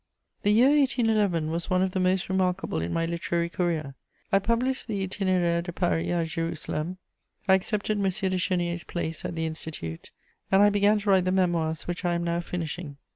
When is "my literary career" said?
2.91-3.93